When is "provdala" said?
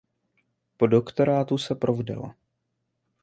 1.75-2.35